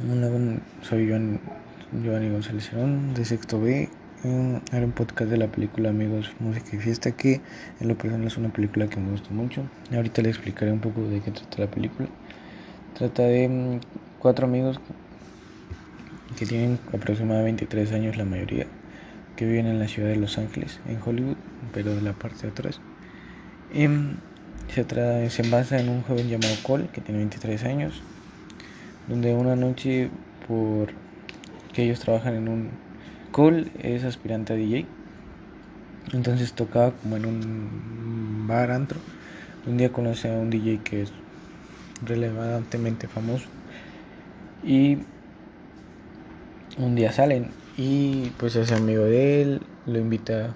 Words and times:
Hola, 0.00 0.30
soy 0.80 1.06
Joan, 1.06 1.38
Giovanni 1.92 2.30
González 2.30 2.70
Cerón, 2.70 3.12
de 3.12 3.26
Sexto 3.26 3.60
B. 3.60 3.90
Haré 4.72 4.86
un 4.86 4.92
podcast 4.92 5.30
de 5.30 5.36
la 5.36 5.48
película 5.48 5.90
Amigos, 5.90 6.30
Música 6.38 6.74
y 6.74 6.78
Fiesta, 6.78 7.12
que 7.12 7.42
en 7.78 7.88
lo 7.88 7.98
personal 7.98 8.26
es 8.26 8.38
una 8.38 8.48
película 8.48 8.88
que 8.88 8.98
me 8.98 9.10
gusta 9.10 9.28
mucho. 9.34 9.68
Ahorita 9.92 10.22
le 10.22 10.30
explicaré 10.30 10.72
un 10.72 10.80
poco 10.80 11.02
de 11.02 11.20
qué 11.20 11.30
trata 11.30 11.58
la 11.58 11.70
película. 11.70 12.08
Trata 12.94 13.24
de 13.24 13.46
mm, 13.46 13.80
cuatro 14.18 14.46
amigos 14.46 14.80
que 16.38 16.46
tienen 16.46 16.78
aproximadamente 16.94 17.66
23 17.66 17.92
años 17.92 18.16
la 18.16 18.24
mayoría, 18.24 18.66
que 19.36 19.44
viven 19.44 19.66
en 19.66 19.78
la 19.78 19.88
ciudad 19.88 20.08
de 20.08 20.16
Los 20.16 20.38
Ángeles, 20.38 20.80
en 20.88 20.98
Hollywood, 21.04 21.36
pero 21.74 21.94
de 21.94 22.00
la 22.00 22.14
parte 22.14 22.44
de 22.44 22.48
atrás. 22.48 22.80
Mm, 23.74 24.12
se, 24.68 25.28
se 25.28 25.50
basa 25.50 25.78
en 25.78 25.90
un 25.90 26.00
joven 26.00 26.30
llamado 26.30 26.54
Cole, 26.62 26.88
que 26.94 27.02
tiene 27.02 27.18
23 27.18 27.64
años, 27.64 28.02
donde 29.08 29.34
una 29.34 29.56
noche 29.56 30.10
por 30.46 30.88
que 31.72 31.84
ellos 31.84 32.00
trabajan 32.00 32.34
en 32.34 32.48
un 32.48 32.70
Cole 33.30 33.70
es 33.82 34.04
aspirante 34.04 34.52
a 34.52 34.56
DJ 34.56 34.86
entonces 36.12 36.52
tocaba 36.52 36.92
como 36.92 37.16
en 37.16 37.26
un 37.26 38.46
bar 38.46 38.70
antro. 38.70 38.98
Un 39.66 39.78
día 39.78 39.92
conoce 39.92 40.28
a 40.28 40.38
un 40.38 40.50
DJ 40.50 40.80
que 40.82 41.02
es 41.02 41.12
relevantemente 42.04 43.08
famoso. 43.08 43.46
Y 44.62 44.98
un 46.78 46.94
día 46.94 47.12
salen 47.12 47.50
y 47.76 48.30
pues 48.38 48.56
es 48.56 48.72
amigo 48.72 49.04
de 49.04 49.42
él 49.42 49.62
lo 49.86 49.98
invita 49.98 50.54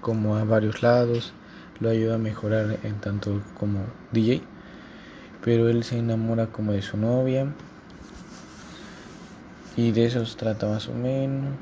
como 0.00 0.36
a 0.36 0.44
varios 0.44 0.82
lados 0.82 1.32
lo 1.80 1.90
ayuda 1.90 2.16
a 2.16 2.18
mejorar 2.18 2.78
en 2.82 3.00
tanto 3.00 3.40
como 3.58 3.80
DJ 4.12 4.42
pero 5.44 5.68
él 5.68 5.84
se 5.84 5.98
enamora 5.98 6.46
como 6.46 6.72
de 6.72 6.80
su 6.80 6.96
novia 6.96 7.46
y 9.76 9.92
de 9.92 10.06
eso 10.06 10.24
se 10.24 10.36
trata 10.36 10.66
más 10.66 10.88
o 10.88 10.94
menos. 10.94 11.52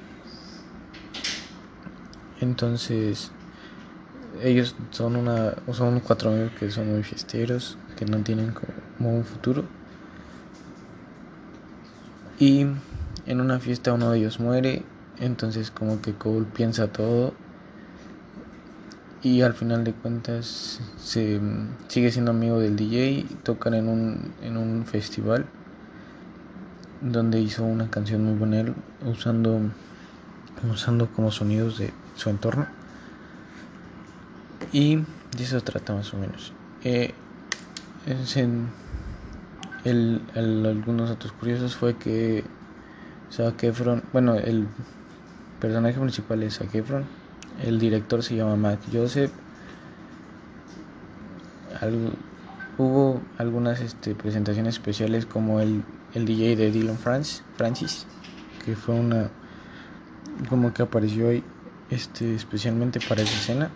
Entonces, 2.41 3.33
ellos 4.43 4.77
son 4.91 5.17
una 5.17 5.55
son 5.73 6.01
cuatro 6.01 6.31
amigos 6.31 6.53
que 6.59 6.71
son 6.71 6.93
muy 6.93 7.03
fiesteros, 7.03 7.77
que 7.97 8.05
no 8.05 8.19
tienen 8.19 8.53
como 8.53 9.17
un 9.17 9.25
futuro. 9.25 9.65
Y 12.39 12.67
en 13.27 13.41
una 13.41 13.59
fiesta 13.59 13.93
uno 13.93 14.11
de 14.11 14.19
ellos 14.19 14.41
muere, 14.41 14.83
entonces 15.19 15.71
como 15.71 16.01
que 16.01 16.13
Cole 16.15 16.47
piensa 16.53 16.89
todo 16.89 17.35
y 19.23 19.43
al 19.43 19.55
final 19.55 19.85
de 19.85 19.93
cuentas 19.93 20.81
se 20.99 21.41
sigue 21.89 22.11
siendo 22.11 22.33
amigo 22.33 22.59
del 22.59 22.77
DJ, 22.77 23.27
tocan 23.45 23.75
en 23.75 23.89
un, 23.89 24.33
en 24.43 24.57
un 24.57 24.85
festival 24.85 25.47
donde 27.01 27.41
hizo 27.41 27.65
una 27.65 27.89
canción 27.89 28.25
muy 28.25 28.35
buena 28.35 28.73
usando 29.05 29.61
usando 30.71 31.09
como 31.09 31.31
sonidos 31.31 31.79
de 31.79 31.91
su 32.17 32.31
entorno. 32.31 32.67
Y 34.73 34.97
de 34.97 35.43
eso 35.43 35.61
trata 35.61 35.95
más 35.95 36.13
o 36.15 36.19
menos. 36.19 36.53
Eh, 36.85 37.13
en, 38.37 38.71
algunos 40.35 41.09
datos 41.09 41.33
curiosos 41.33 41.77
fue 41.77 41.97
que 41.97 42.45
Zac 43.33 43.63
Efron 43.65 44.03
bueno 44.13 44.35
el 44.35 44.69
personaje 45.61 45.99
principal 45.99 46.43
es 46.45 46.59
Zac 46.59 46.75
Efron 46.75 47.05
el 47.65 47.79
director 47.79 48.23
se 48.23 48.37
llama 48.37 48.57
Matt 48.57 48.81
Joseph. 48.93 49.33
hubo 52.79 53.21
algunas 53.39 53.81
este, 53.81 54.15
presentaciones 54.15 54.75
especiales 54.75 55.27
como 55.27 55.61
el, 55.61 55.83
DJ 56.15 56.57
de 56.57 56.71
Dylan 56.71 56.99
Francis, 56.99 58.07
que 58.65 58.77
fue 58.77 58.95
una 58.95 59.31
como 60.49 60.73
que 60.73 60.83
apareció 60.83 61.29
ahí 61.29 61.43
este, 61.91 62.35
especialmente 62.35 63.01
para 63.07 63.23
esa 63.23 63.35
escena. 63.35 63.71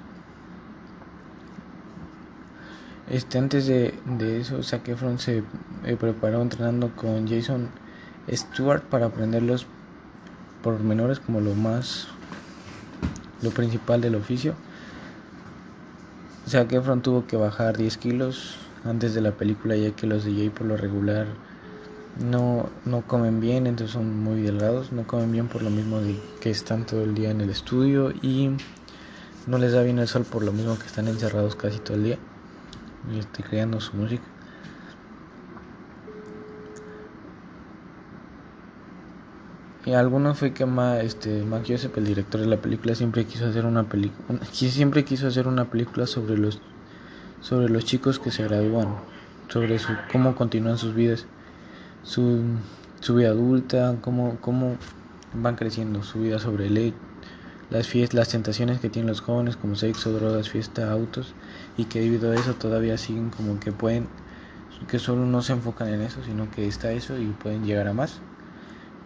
Este, 3.10 3.38
antes 3.38 3.66
de, 3.66 3.94
de 4.04 4.40
eso, 4.40 4.62
Zac 4.62 4.88
Efron 4.88 5.18
se 5.18 5.44
eh, 5.84 5.96
preparó 5.96 6.42
entrenando 6.42 6.94
con 6.96 7.28
Jason 7.28 7.68
Stewart 8.28 8.82
para 8.82 9.06
aprender 9.06 9.42
los 9.42 9.66
pormenores 10.62 11.20
como 11.20 11.40
lo 11.40 11.54
más 11.54 12.08
lo 13.42 13.50
principal 13.50 14.00
del 14.00 14.14
oficio. 14.14 14.54
Que 16.50 16.76
Efron 16.76 17.02
tuvo 17.02 17.26
que 17.26 17.36
bajar 17.36 17.76
10 17.76 17.96
kilos 17.96 18.56
antes 18.84 19.14
de 19.14 19.20
la 19.20 19.32
película 19.32 19.76
ya 19.76 19.90
que 19.90 20.06
los 20.06 20.24
DJ 20.24 20.50
por 20.50 20.66
lo 20.66 20.76
regular 20.76 21.26
no, 22.20 22.70
no 22.84 23.02
comen 23.02 23.40
bien, 23.40 23.66
entonces 23.66 23.92
son 23.92 24.22
muy 24.22 24.42
delgados, 24.42 24.92
no 24.92 25.06
comen 25.06 25.32
bien 25.32 25.48
por 25.48 25.62
lo 25.62 25.70
mismo 25.70 26.00
de 26.00 26.18
que 26.40 26.50
están 26.50 26.86
todo 26.86 27.02
el 27.02 27.14
día 27.14 27.30
en 27.30 27.40
el 27.40 27.50
estudio 27.50 28.12
y 28.22 28.50
no 29.46 29.58
les 29.58 29.72
da 29.72 29.82
bien 29.82 29.98
el 29.98 30.08
sol 30.08 30.24
por 30.24 30.44
lo 30.44 30.52
mismo 30.52 30.78
que 30.78 30.86
están 30.86 31.08
encerrados 31.08 31.56
casi 31.56 31.78
todo 31.78 31.96
el 31.96 32.04
día 32.04 32.18
y 33.12 33.18
estoy 33.18 33.44
creando 33.44 33.80
su 33.80 33.96
música. 33.96 34.35
Y 39.86 39.94
alguno 39.94 40.34
fue 40.34 40.52
que 40.52 40.66
Ma, 40.66 40.98
este, 40.98 41.44
Mac 41.44 41.62
Joseph, 41.66 41.96
el 41.96 42.06
director 42.06 42.40
de 42.40 42.48
la 42.48 42.56
película, 42.56 42.96
siempre 42.96 43.24
quiso 43.24 43.46
hacer 43.46 43.64
una 43.64 43.84
película, 43.84 44.40
siempre 44.50 45.04
quiso 45.04 45.28
hacer 45.28 45.46
una 45.46 45.70
película 45.70 46.08
sobre 46.08 46.36
los, 46.36 46.60
sobre 47.40 47.68
los 47.68 47.84
chicos 47.84 48.18
que 48.18 48.32
se 48.32 48.42
gradúan, 48.42 48.96
sobre 49.46 49.78
su, 49.78 49.92
cómo 50.10 50.34
continúan 50.34 50.76
sus 50.76 50.92
vidas, 50.92 51.26
su, 52.02 52.40
su 52.98 53.14
vida 53.14 53.28
adulta, 53.28 53.94
cómo, 54.00 54.38
cómo 54.40 54.76
van 55.34 55.54
creciendo, 55.54 56.02
su 56.02 56.20
vida 56.22 56.40
sobre 56.40 56.68
ley, 56.68 56.92
las 57.70 57.86
fiestas, 57.86 58.14
las 58.14 58.28
tentaciones 58.30 58.80
que 58.80 58.90
tienen 58.90 59.08
los 59.08 59.20
jóvenes 59.20 59.56
como 59.56 59.76
sexo, 59.76 60.12
drogas, 60.12 60.50
fiesta, 60.50 60.90
autos, 60.90 61.32
y 61.76 61.84
que 61.84 62.00
debido 62.00 62.32
a 62.32 62.34
eso 62.34 62.54
todavía 62.54 62.98
siguen 62.98 63.30
como 63.30 63.60
que 63.60 63.70
pueden, 63.70 64.08
que 64.88 64.98
solo 64.98 65.26
no 65.26 65.42
se 65.42 65.52
enfocan 65.52 65.90
en 65.90 66.00
eso, 66.00 66.24
sino 66.24 66.50
que 66.50 66.66
está 66.66 66.90
eso 66.90 67.16
y 67.16 67.26
pueden 67.26 67.64
llegar 67.64 67.86
a 67.86 67.92
más 67.92 68.20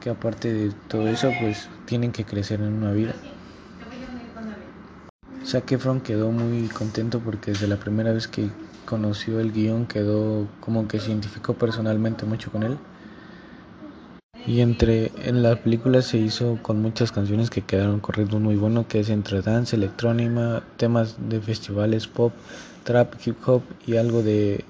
que 0.00 0.10
aparte 0.10 0.52
de 0.52 0.72
todo 0.88 1.08
eso, 1.08 1.32
pues 1.32 1.68
tienen 1.86 2.12
que 2.12 2.24
crecer 2.24 2.60
en 2.60 2.72
una 2.72 2.92
vida. 2.92 3.14
Zac 5.44 5.72
Efron 5.72 6.00
quedó 6.00 6.30
muy 6.30 6.68
contento 6.68 7.20
porque 7.20 7.52
desde 7.52 7.66
la 7.66 7.76
primera 7.76 8.12
vez 8.12 8.28
que 8.28 8.50
conoció 8.84 9.40
el 9.40 9.52
guion 9.52 9.86
quedó 9.86 10.46
como 10.60 10.88
que 10.88 11.00
se 11.00 11.10
identificó 11.10 11.54
personalmente 11.54 12.24
mucho 12.26 12.50
con 12.50 12.62
él. 12.62 12.78
Y 14.46 14.60
entre 14.60 15.12
en 15.24 15.42
la 15.42 15.56
película 15.56 16.02
se 16.02 16.18
hizo 16.18 16.58
con 16.62 16.80
muchas 16.80 17.12
canciones 17.12 17.50
que 17.50 17.62
quedaron 17.62 18.00
corriendo 18.00 18.38
muy 18.38 18.56
bueno, 18.56 18.86
que 18.88 19.00
es 19.00 19.10
entre 19.10 19.42
dance, 19.42 19.76
electrónica, 19.76 20.62
temas 20.76 21.16
de 21.28 21.40
festivales 21.40 22.06
pop, 22.06 22.32
trap, 22.84 23.14
hip 23.24 23.36
hop 23.46 23.62
y 23.86 23.96
algo 23.96 24.22
de 24.22 24.64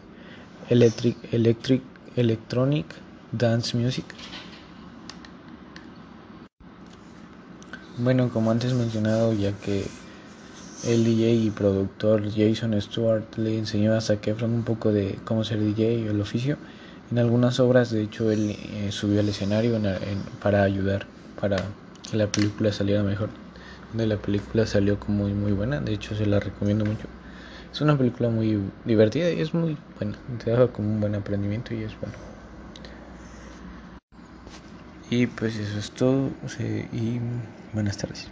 electric, 0.68 1.16
electric, 1.32 1.82
electronic 2.16 2.86
dance 3.32 3.76
music. 3.76 4.04
Bueno, 8.02 8.30
como 8.30 8.50
antes 8.50 8.72
mencionado, 8.72 9.34
ya 9.34 9.52
que 9.52 9.84
el 10.82 11.04
DJ 11.04 11.46
y 11.46 11.50
productor 11.50 12.22
Jason 12.34 12.80
Stewart 12.80 13.24
le 13.36 13.58
enseñó 13.58 13.92
a 13.94 14.00
Zac 14.00 14.26
Efron 14.26 14.54
un 14.54 14.64
poco 14.64 14.90
de 14.90 15.18
cómo 15.24 15.44
ser 15.44 15.60
DJ 15.60 15.82
y 15.92 16.06
el 16.06 16.20
oficio. 16.20 16.56
En 17.10 17.18
algunas 17.18 17.60
obras, 17.60 17.90
de 17.90 18.02
hecho, 18.02 18.30
él 18.30 18.56
eh, 18.58 18.88
subió 18.90 19.20
al 19.20 19.28
escenario 19.28 19.78
para 20.40 20.62
ayudar, 20.62 21.08
para 21.38 21.58
que 22.10 22.16
la 22.16 22.26
película 22.26 22.72
saliera 22.72 23.02
mejor. 23.02 23.28
De 23.92 24.06
la 24.06 24.16
película 24.16 24.64
salió 24.64 24.98
como 24.98 25.24
muy, 25.24 25.34
muy 25.34 25.52
buena, 25.52 25.80
de 25.80 25.92
hecho 25.92 26.14
se 26.14 26.24
la 26.24 26.40
recomiendo 26.40 26.86
mucho. 26.86 27.06
Es 27.72 27.82
una 27.82 27.98
película 27.98 28.30
muy 28.30 28.58
divertida 28.86 29.30
y 29.30 29.40
es 29.40 29.52
muy 29.52 29.76
buena, 29.98 30.16
te 30.42 30.52
da 30.52 30.68
como 30.68 30.88
un 30.88 31.00
buen 31.00 31.14
aprendimiento 31.16 31.74
y 31.74 31.82
es 31.82 31.92
bueno. 32.00 32.14
Y 35.10 35.26
pues 35.26 35.56
eso 35.56 35.78
es 35.78 35.90
todo 35.92 36.30
y 36.92 37.20
buenas 37.72 37.96
tardes. 37.98 38.28